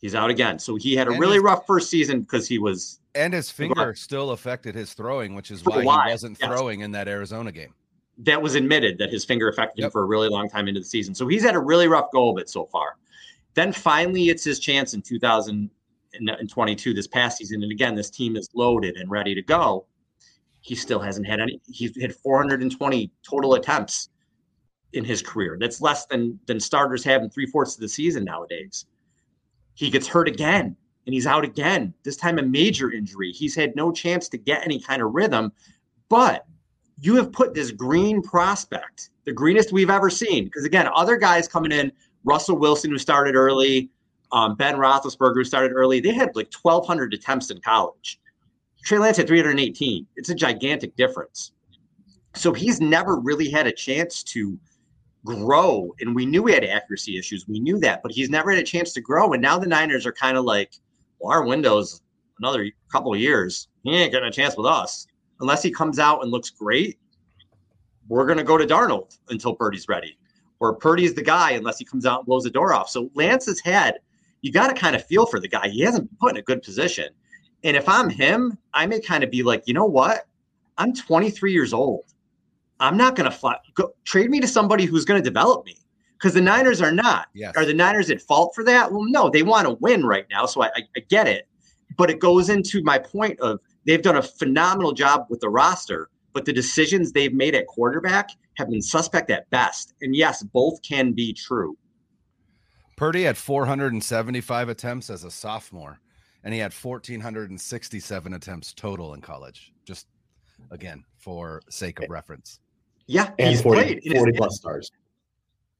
He's 0.00 0.14
out 0.14 0.30
again. 0.30 0.58
So 0.58 0.76
he 0.76 0.94
had 0.94 1.08
a 1.08 1.10
and 1.10 1.20
really 1.20 1.34
his, 1.34 1.42
rough 1.42 1.66
first 1.66 1.90
season 1.90 2.20
because 2.20 2.48
he 2.48 2.58
was 2.58 3.00
and 3.14 3.34
his 3.34 3.50
finger 3.50 3.94
still 3.94 4.30
affected 4.30 4.74
his 4.74 4.94
throwing, 4.94 5.34
which 5.34 5.50
is 5.50 5.64
why 5.64 5.80
he 5.80 6.12
wasn't 6.12 6.38
yes. 6.40 6.48
throwing 6.48 6.80
in 6.80 6.92
that 6.92 7.08
Arizona 7.08 7.52
game. 7.52 7.74
That 8.20 8.40
was 8.42 8.54
admitted 8.54 8.98
that 8.98 9.10
his 9.10 9.24
finger 9.24 9.48
affected 9.48 9.80
yep. 9.80 9.86
him 9.86 9.90
for 9.92 10.02
a 10.02 10.06
really 10.06 10.28
long 10.28 10.48
time 10.48 10.68
into 10.68 10.80
the 10.80 10.86
season. 10.86 11.14
So 11.14 11.26
he's 11.26 11.42
had 11.42 11.54
a 11.54 11.60
really 11.60 11.88
rough 11.88 12.10
go 12.12 12.30
of 12.30 12.38
it 12.38 12.48
so 12.48 12.66
far. 12.66 12.96
Then 13.54 13.72
finally, 13.72 14.28
it's 14.28 14.44
his 14.44 14.58
chance 14.60 14.94
in 14.94 15.02
2022, 15.02 16.94
this 16.94 17.06
past 17.06 17.38
season. 17.38 17.62
And 17.62 17.72
again, 17.72 17.94
this 17.94 18.10
team 18.10 18.36
is 18.36 18.48
loaded 18.54 18.96
and 18.96 19.10
ready 19.10 19.34
to 19.34 19.42
go. 19.42 19.86
He 20.60 20.74
still 20.74 21.00
hasn't 21.00 21.26
had 21.26 21.40
any. 21.40 21.60
He's 21.66 21.98
had 22.00 22.14
420 22.14 23.10
total 23.22 23.54
attempts 23.54 24.10
in 24.92 25.04
his 25.04 25.22
career. 25.22 25.56
That's 25.58 25.80
less 25.80 26.06
than 26.06 26.38
than 26.46 26.60
starters 26.60 27.02
have 27.04 27.22
in 27.22 27.30
three 27.30 27.46
fourths 27.46 27.74
of 27.74 27.80
the 27.80 27.88
season 27.88 28.24
nowadays. 28.24 28.86
He 29.74 29.88
gets 29.90 30.06
hurt 30.06 30.28
again, 30.28 30.76
and 31.06 31.14
he's 31.14 31.26
out 31.26 31.44
again. 31.44 31.94
This 32.02 32.16
time, 32.16 32.38
a 32.38 32.42
major 32.42 32.92
injury. 32.92 33.32
He's 33.32 33.54
had 33.54 33.74
no 33.74 33.90
chance 33.90 34.28
to 34.28 34.38
get 34.38 34.64
any 34.64 34.78
kind 34.78 35.00
of 35.00 35.14
rhythm. 35.14 35.52
But 36.08 36.44
you 37.00 37.16
have 37.16 37.32
put 37.32 37.54
this 37.54 37.70
green 37.70 38.22
prospect, 38.22 39.10
the 39.24 39.32
greenest 39.32 39.72
we've 39.72 39.90
ever 39.90 40.10
seen. 40.10 40.44
Because 40.44 40.64
again, 40.64 40.88
other 40.94 41.16
guys 41.16 41.48
coming 41.48 41.72
in 41.72 41.90
Russell 42.24 42.58
Wilson, 42.58 42.90
who 42.90 42.98
started 42.98 43.34
early, 43.34 43.90
um, 44.32 44.54
Ben 44.54 44.76
Roethlisberger, 44.76 45.36
who 45.36 45.44
started 45.44 45.72
early, 45.72 46.00
they 46.00 46.12
had 46.12 46.36
like 46.36 46.52
1,200 46.52 47.14
attempts 47.14 47.50
in 47.50 47.60
college. 47.60 48.20
Trey 48.84 48.98
Lance 48.98 49.16
had 49.16 49.26
318. 49.26 50.06
It's 50.16 50.28
a 50.28 50.34
gigantic 50.34 50.94
difference. 50.96 51.52
So 52.34 52.52
he's 52.52 52.80
never 52.80 53.16
really 53.16 53.50
had 53.50 53.66
a 53.66 53.72
chance 53.72 54.22
to 54.24 54.58
grow. 55.24 55.92
And 56.00 56.14
we 56.14 56.26
knew 56.26 56.46
he 56.46 56.54
had 56.54 56.64
accuracy 56.64 57.18
issues. 57.18 57.48
We 57.48 57.60
knew 57.60 57.78
that, 57.80 58.02
but 58.02 58.12
he's 58.12 58.30
never 58.30 58.50
had 58.50 58.60
a 58.60 58.64
chance 58.64 58.92
to 58.94 59.00
grow. 59.00 59.32
And 59.32 59.42
now 59.42 59.58
the 59.58 59.66
Niners 59.66 60.06
are 60.06 60.12
kind 60.12 60.36
of 60.36 60.44
like, 60.44 60.74
well, 61.18 61.32
our 61.32 61.44
window's 61.44 62.02
another 62.38 62.70
couple 62.90 63.14
years. 63.16 63.68
He 63.82 63.94
ain't 63.94 64.12
getting 64.12 64.28
a 64.28 64.32
chance 64.32 64.56
with 64.56 64.66
us. 64.66 65.06
Unless 65.40 65.62
he 65.62 65.70
comes 65.70 65.98
out 65.98 66.22
and 66.22 66.30
looks 66.30 66.50
great, 66.50 66.98
we're 68.08 68.26
going 68.26 68.38
to 68.38 68.44
go 68.44 68.58
to 68.58 68.66
Darnold 68.66 69.18
until 69.28 69.54
Purdy's 69.54 69.88
ready 69.88 70.18
or 70.60 70.74
Purdy's 70.74 71.14
the 71.14 71.22
guy 71.22 71.52
unless 71.52 71.78
he 71.78 71.84
comes 71.84 72.06
out 72.06 72.20
and 72.20 72.26
blows 72.26 72.44
the 72.44 72.50
door 72.50 72.72
off. 72.72 72.88
So 72.90 73.10
Lance's 73.14 73.60
head, 73.60 73.98
you 74.42 74.52
got 74.52 74.68
to 74.68 74.74
kind 74.74 74.94
of 74.94 75.04
feel 75.06 75.26
for 75.26 75.40
the 75.40 75.48
guy. 75.48 75.68
He 75.68 75.80
hasn't 75.80 76.08
been 76.08 76.16
put 76.20 76.30
in 76.32 76.36
a 76.36 76.42
good 76.42 76.62
position. 76.62 77.08
And 77.64 77.76
if 77.76 77.88
I'm 77.88 78.08
him, 78.08 78.56
I 78.74 78.86
may 78.86 79.00
kind 79.00 79.24
of 79.24 79.30
be 79.30 79.42
like, 79.42 79.64
you 79.66 79.74
know 79.74 79.86
what? 79.86 80.26
I'm 80.78 80.94
23 80.94 81.52
years 81.52 81.72
old. 81.72 82.04
I'm 82.78 82.96
not 82.96 83.16
going 83.16 83.30
to 83.30 83.36
fly. 83.36 83.56
Go, 83.74 83.92
trade 84.04 84.30
me 84.30 84.40
to 84.40 84.48
somebody 84.48 84.86
who's 84.86 85.04
going 85.04 85.22
to 85.22 85.28
develop 85.28 85.66
me 85.66 85.76
because 86.14 86.32
the 86.32 86.40
Niners 86.40 86.80
are 86.80 86.92
not. 86.92 87.28
Yes. 87.34 87.54
Are 87.56 87.66
the 87.66 87.74
Niners 87.74 88.10
at 88.10 88.22
fault 88.22 88.52
for 88.54 88.64
that? 88.64 88.90
Well, 88.90 89.04
no, 89.04 89.28
they 89.28 89.42
want 89.42 89.66
to 89.66 89.74
win 89.74 90.04
right 90.04 90.26
now. 90.30 90.46
So 90.46 90.62
I, 90.62 90.68
I, 90.68 90.82
I 90.96 91.00
get 91.08 91.28
it. 91.28 91.46
But 91.96 92.08
it 92.08 92.18
goes 92.18 92.48
into 92.48 92.82
my 92.82 92.98
point 92.98 93.38
of 93.40 93.60
they've 93.86 94.02
done 94.02 94.16
a 94.16 94.22
phenomenal 94.22 94.92
job 94.92 95.26
with 95.28 95.40
the 95.40 95.48
roster 95.48 96.10
but 96.32 96.44
the 96.44 96.52
decisions 96.52 97.12
they've 97.12 97.34
made 97.34 97.54
at 97.54 97.66
quarterback 97.66 98.30
have 98.54 98.70
been 98.70 98.82
suspect 98.82 99.30
at 99.30 99.48
best. 99.50 99.94
And 100.00 100.14
yes, 100.14 100.42
both 100.42 100.80
can 100.82 101.12
be 101.12 101.32
true. 101.32 101.76
Purdy 102.96 103.22
had 103.24 103.36
475 103.36 104.68
attempts 104.68 105.08
as 105.10 105.24
a 105.24 105.30
sophomore, 105.30 106.00
and 106.44 106.52
he 106.52 106.60
had 106.60 106.72
1,467 106.72 108.34
attempts 108.34 108.74
total 108.74 109.14
in 109.14 109.20
college. 109.20 109.72
Just 109.84 110.06
again, 110.70 111.04
for 111.16 111.62
sake 111.70 112.00
of 112.00 112.10
reference. 112.10 112.60
Yeah, 113.06 113.30
and 113.38 113.48
he's 113.48 113.62
40, 113.62 113.80
played 113.80 114.16
40 114.16 114.32
plus 114.32 114.56
stars. 114.56 114.92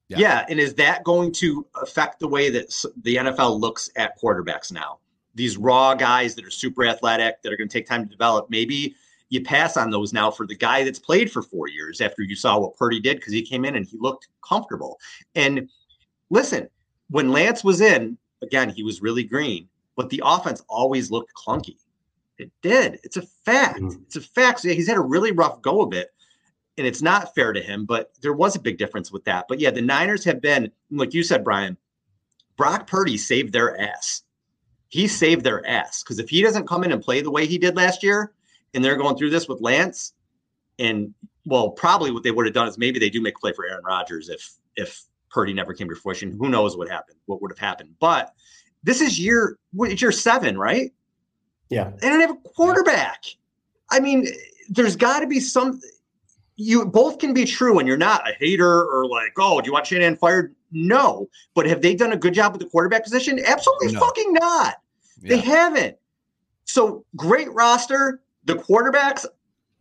Yeah. 0.09 0.19
yeah, 0.19 0.47
and 0.49 0.59
is 0.59 0.75
that 0.75 1.05
going 1.05 1.31
to 1.35 1.65
affect 1.81 2.19
the 2.19 2.27
way 2.27 2.51
that 2.51 2.75
the 3.03 3.17
NFL 3.17 3.61
looks 3.61 3.91
at 3.95 4.19
quarterbacks 4.21 4.73
now? 4.73 4.99
These 5.35 5.57
raw 5.57 5.95
guys 5.95 6.35
that 6.35 6.45
are 6.45 6.51
super 6.51 6.85
athletic, 6.85 7.43
that 7.43 7.53
are 7.53 7.57
going 7.57 7.69
to 7.69 7.73
take 7.73 7.87
time 7.87 8.05
to 8.05 8.11
develop. 8.11 8.51
Maybe 8.51 8.95
you 9.29 9.43
pass 9.43 9.77
on 9.77 9.91
those 9.91 10.13
now 10.13 10.31
for 10.31 10.47
the 10.47 10.57
guy 10.57 10.83
that's 10.85 10.99
played 10.99 11.31
for 11.31 11.43
four 11.43 11.69
years 11.69 12.01
after 12.01 12.23
you 12.23 12.35
saw 12.35 12.59
what 12.59 12.77
Purdy 12.77 13.01
did 13.01 13.19
because 13.19 13.33
he 13.33 13.43
came 13.43 13.65
in 13.65 13.77
and 13.77 13.87
he 13.87 13.97
looked 13.99 14.29
comfortable. 14.47 14.99
And 15.35 15.69
listen, 16.31 16.69
when 17.09 17.31
Lance 17.31 17.63
was 17.63 17.81
in, 17.81 18.19
again, 18.43 18.71
he 18.71 18.83
was 18.83 19.03
really 19.03 19.23
green, 19.23 19.69
but 19.97 20.11
the 20.11 20.23
offense 20.25 20.63
always 20.69 21.11
looked 21.11 21.33
clunky. 21.35 21.77
It 22.39 22.51
did. 22.63 22.99
It's 23.05 23.17
a 23.19 23.23
fact. 23.23 23.81
Mm-hmm. 23.81 24.03
It's 24.03 24.17
a 24.17 24.21
fact. 24.21 24.61
So 24.61 24.71
he's 24.71 24.89
had 24.89 24.97
a 24.97 25.03
really 25.03 25.31
rough 25.31 25.63
go 25.63 25.83
of 25.83 25.93
it. 25.93 26.11
And 26.79 26.87
it's 26.87 27.03
not 27.03 27.35
fair 27.35 27.53
to 27.53 27.61
him, 27.61 27.85
but 27.85 28.13
there 28.23 28.33
was 28.33 28.57
a 28.57 28.61
big 28.61 28.79
difference 28.79 29.13
with 29.13 29.25
that. 29.25 29.45
But 29.49 29.61
yeah, 29.61 29.71
the 29.71 29.83
Niners 29.83 30.25
have 30.25 30.41
been, 30.41 30.73
like 30.91 31.13
you 31.13 31.23
said, 31.23 31.45
Brian, 31.45 31.77
Brock 32.57 32.87
Purdy 32.87 33.19
saved 33.19 33.53
their 33.53 33.79
ass. 33.79 34.23
He 34.91 35.09
saved 35.09 35.45
their 35.45 35.67
ass 35.67 36.03
because 36.03 36.19
if 36.19 36.29
he 36.29 36.43
doesn't 36.43 36.69
come 36.69 36.85
in 36.85 36.93
and 36.93 37.03
play 37.03 37.23
the 37.23 37.31
way 37.31 37.47
he 37.47 37.59
did 37.59 37.77
last 37.77 38.03
year, 38.03 38.33
and 38.75 38.85
they're 38.85 38.97
going 38.97 39.17
through 39.17 39.31
this 39.31 39.49
with 39.49 39.61
Lance, 39.61 40.13
and 40.79 41.15
well, 41.47 41.71
probably 41.71 42.11
what 42.11 42.23
they 42.23 42.31
would 42.31 42.47
have 42.47 42.55
done 42.55 42.69
is 42.69 42.77
maybe 42.77 42.99
they 42.99 43.11
do 43.11 43.23
make 43.23 43.37
a 43.37 43.41
play 43.41 43.53
for 43.53 43.67
Aaron 43.67 43.85
Rodgers 43.85 44.29
if 44.29 44.53
if 44.77 45.03
Purdy 45.31 45.53
never 45.53 45.73
came 45.73 45.89
to 45.89 45.95
fruition. 45.95 46.37
Who 46.39 46.49
knows 46.49 46.77
what 46.77 46.89
happened? 46.89 47.19
What 47.27 47.41
would 47.41 47.51
have 47.51 47.59
happened? 47.59 47.95
But 48.01 48.35
this 48.83 49.01
is 49.01 49.19
year 49.19 49.59
it's 49.79 50.03
year 50.03 50.13
seven, 50.13 50.59
right? 50.59 50.93
Yeah. 51.69 51.87
And 51.87 52.01
they 52.01 52.09
don't 52.09 52.21
have 52.21 52.31
a 52.31 52.49
quarterback. 52.51 53.25
I 53.91 54.01
mean, 54.01 54.27
there's 54.69 54.97
got 54.97 55.21
to 55.21 55.27
be 55.27 55.41
some. 55.41 55.81
You 56.63 56.85
both 56.85 57.19
can 57.19 57.33
be 57.33 57.47
true, 57.47 57.79
and 57.79 57.89
you're 57.89 57.97
not 57.97 58.29
a 58.29 58.35
hater 58.35 58.85
or 58.85 59.07
like, 59.07 59.33
oh, 59.39 59.63
do 59.63 59.67
you 59.67 59.73
want 59.73 59.87
Shanahan 59.87 60.17
fired? 60.17 60.55
No, 60.71 61.27
but 61.55 61.65
have 61.65 61.81
they 61.81 61.95
done 61.95 62.13
a 62.13 62.19
good 62.19 62.35
job 62.35 62.53
with 62.53 62.61
the 62.61 62.69
quarterback 62.69 63.03
position? 63.03 63.41
Absolutely 63.47 63.93
no. 63.93 64.01
fucking 64.01 64.35
not. 64.35 64.75
Yeah. 65.23 65.29
They 65.31 65.39
haven't. 65.39 65.97
So 66.65 67.07
great 67.17 67.51
roster, 67.53 68.21
the 68.45 68.57
quarterbacks, 68.57 69.25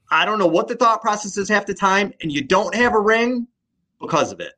I 0.10 0.24
don't 0.24 0.40
know 0.40 0.48
what 0.48 0.70
the 0.70 0.76
thought 0.76 1.02
process 1.02 1.36
is 1.36 1.50
half 1.50 1.66
the 1.66 1.74
time, 1.74 2.14
and 2.22 2.32
you 2.32 2.44
don't 2.44 2.74
have 2.74 2.94
a 2.94 3.00
ring 3.00 3.46
because 4.00 4.32
of 4.32 4.40
it. 4.40 4.54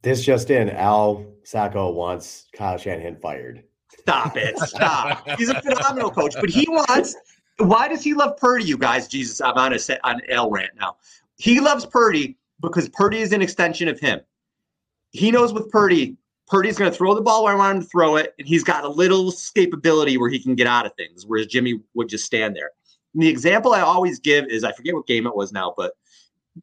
This 0.00 0.24
just 0.24 0.50
in, 0.50 0.70
Al 0.70 1.26
Sacco 1.44 1.92
wants 1.92 2.46
Kyle 2.54 2.78
Shanahan 2.78 3.16
fired. 3.16 3.62
Stop 4.00 4.38
it. 4.38 4.58
Stop. 4.58 5.28
He's 5.38 5.50
a 5.50 5.60
phenomenal 5.60 6.10
coach, 6.10 6.34
but 6.40 6.48
he 6.48 6.66
wants. 6.68 7.14
Why 7.58 7.88
does 7.88 8.02
he 8.02 8.14
love 8.14 8.36
Purdy, 8.36 8.64
you 8.64 8.78
guys? 8.78 9.08
Jesus, 9.08 9.40
I'm 9.40 9.56
on 9.56 9.72
a 9.72 9.78
set 9.78 10.00
on 10.04 10.20
L 10.28 10.50
rant 10.50 10.72
now. 10.78 10.96
He 11.36 11.60
loves 11.60 11.86
Purdy 11.86 12.36
because 12.60 12.88
Purdy 12.88 13.18
is 13.18 13.32
an 13.32 13.42
extension 13.42 13.88
of 13.88 14.00
him. 14.00 14.20
He 15.10 15.30
knows 15.30 15.52
with 15.52 15.70
Purdy, 15.70 16.16
Purdy's 16.48 16.78
going 16.78 16.90
to 16.90 16.96
throw 16.96 17.14
the 17.14 17.20
ball 17.20 17.44
where 17.44 17.54
I 17.54 17.56
want 17.56 17.76
him 17.76 17.82
to 17.82 17.88
throw 17.88 18.16
it, 18.16 18.34
and 18.38 18.46
he's 18.46 18.64
got 18.64 18.84
a 18.84 18.88
little 18.88 19.30
escapability 19.30 20.18
where 20.18 20.30
he 20.30 20.38
can 20.38 20.54
get 20.54 20.66
out 20.66 20.86
of 20.86 20.94
things, 20.94 21.24
whereas 21.26 21.46
Jimmy 21.46 21.80
would 21.94 22.08
just 22.08 22.24
stand 22.24 22.56
there. 22.56 22.70
And 23.14 23.22
the 23.22 23.28
example 23.28 23.72
I 23.72 23.80
always 23.80 24.18
give 24.18 24.46
is 24.46 24.64
I 24.64 24.72
forget 24.72 24.94
what 24.94 25.06
game 25.06 25.26
it 25.26 25.36
was 25.36 25.52
now, 25.52 25.74
but 25.76 25.92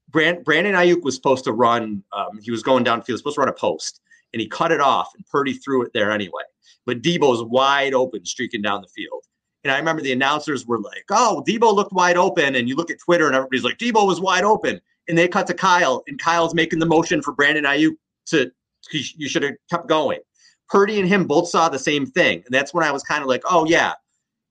Brand, 0.09 0.43
Brandon 0.43 0.75
Aiyuk 0.75 1.03
was 1.03 1.15
supposed 1.15 1.43
to 1.45 1.53
run. 1.53 2.03
Um, 2.13 2.39
he 2.41 2.51
was 2.51 2.63
going 2.63 2.83
downfield. 2.83 3.17
Supposed 3.17 3.35
to 3.35 3.41
run 3.41 3.49
a 3.49 3.53
post, 3.53 4.01
and 4.33 4.41
he 4.41 4.47
cut 4.47 4.71
it 4.71 4.81
off, 4.81 5.09
and 5.15 5.25
Purdy 5.27 5.53
threw 5.53 5.83
it 5.83 5.91
there 5.93 6.11
anyway. 6.11 6.43
But 6.85 7.01
Deebo's 7.01 7.43
wide 7.43 7.93
open, 7.93 8.25
streaking 8.25 8.61
down 8.61 8.81
the 8.81 8.87
field. 8.87 9.25
And 9.63 9.71
I 9.71 9.77
remember 9.77 10.01
the 10.01 10.13
announcers 10.13 10.65
were 10.65 10.79
like, 10.79 11.05
"Oh, 11.09 11.43
Deebo 11.47 11.73
looked 11.73 11.93
wide 11.93 12.17
open," 12.17 12.55
and 12.55 12.69
you 12.69 12.75
look 12.75 12.89
at 12.91 12.99
Twitter, 12.99 13.27
and 13.27 13.35
everybody's 13.35 13.63
like, 13.63 13.77
"Deebo 13.77 14.07
was 14.07 14.21
wide 14.21 14.43
open." 14.43 14.79
And 15.07 15.17
they 15.17 15.27
cut 15.27 15.47
to 15.47 15.53
Kyle, 15.53 16.03
and 16.07 16.19
Kyle's 16.19 16.53
making 16.53 16.79
the 16.79 16.85
motion 16.85 17.21
for 17.21 17.33
Brandon 17.33 17.65
Aiyuk 17.65 17.95
to. 18.27 18.51
You 18.91 19.27
should 19.27 19.43
have 19.43 19.55
kept 19.69 19.87
going. 19.89 20.19
Purdy 20.69 20.99
and 20.99 21.09
him 21.09 21.25
both 21.25 21.49
saw 21.49 21.67
the 21.67 21.79
same 21.79 22.05
thing, 22.05 22.43
and 22.45 22.53
that's 22.53 22.73
when 22.73 22.83
I 22.83 22.91
was 22.91 23.03
kind 23.03 23.21
of 23.21 23.27
like, 23.27 23.41
"Oh 23.49 23.65
yeah, 23.65 23.93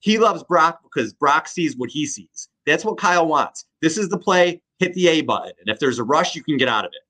he 0.01 0.19
loves 0.19 0.43
Brock 0.43 0.81
because 0.83 1.15
Brock 1.15 1.49
sees 1.49 1.77
what 1.77 1.91
he 1.91 2.05
sees." 2.07 2.49
That's 2.67 2.85
what 2.85 2.99
Kyle 2.99 3.27
wants. 3.27 3.65
This 3.81 3.97
is 3.97 4.11
the 4.11 4.19
play. 4.19 4.61
Hit 4.79 4.93
the 4.95 5.09
A 5.09 5.23
button, 5.23 5.53
and 5.59 5.69
if 5.69 5.81
there's 5.81 5.99
a 5.99 6.05
rush, 6.05 6.37
you 6.37 6.45
can 6.45 6.57
get 6.59 6.69
out 6.69 6.85
of 6.85 6.93
it. 6.93 7.01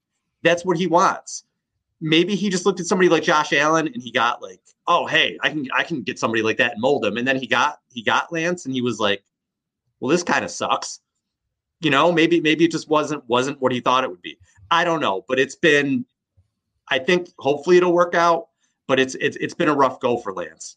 That's 0.43 0.64
what 0.64 0.78
he 0.78 0.87
wants. 0.87 1.45
Maybe 2.00 2.35
he 2.35 2.49
just 2.49 2.64
looked 2.64 2.81
at 2.81 2.87
somebody 2.87 3.09
like 3.09 3.23
Josh 3.25 3.52
Allen 3.52 3.88
and 3.88 4.02
he 4.02 4.12
got 4.12 4.43
like, 4.43 4.61
oh 4.87 5.07
hey, 5.07 5.38
I 5.43 5.49
can 5.50 5.69
I 5.75 5.83
can 5.83 6.02
get 6.02 6.19
somebody 6.19 6.43
like 6.43 6.57
that 6.59 6.73
and 6.73 6.81
mold 6.81 7.05
him. 7.05 7.17
And 7.17 7.26
then 7.26 7.37
he 7.37 7.47
got 7.47 7.78
he 7.93 8.02
got 8.02 8.33
Lance 8.33 8.67
and 8.67 8.75
he 8.75 8.81
was 8.81 9.00
like, 9.00 9.23
well, 10.00 10.11
this 10.11 10.23
kind 10.23 10.45
of 10.45 10.50
sucks. 10.50 11.00
You 11.81 11.90
know, 11.90 12.11
maybe 12.12 12.40
maybe 12.40 12.64
it 12.64 12.73
just 12.73 12.88
wasn't 12.88 13.23
wasn't 13.28 13.61
what 13.61 13.73
he 13.73 13.81
thought 13.81 14.05
it 14.05 14.11
would 14.11 14.23
be. 14.23 14.38
I 14.71 14.85
don't 14.85 15.00
know, 15.00 15.25
but 15.28 15.38
it's 15.38 15.57
been. 15.57 16.05
I 16.90 16.99
think 16.99 17.28
hopefully 17.38 17.76
it'll 17.76 17.93
work 17.93 18.14
out, 18.14 18.49
but 18.87 18.99
it's 18.99 19.14
it's 19.17 19.37
it's 19.37 19.55
been 19.55 19.69
a 19.69 19.75
rough 19.75 20.00
go 20.00 20.17
for 20.17 20.33
Lance. 20.33 20.76